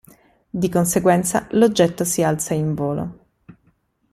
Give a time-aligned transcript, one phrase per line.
[0.49, 3.19] Di conseguenza l'oggetto si alza in volo.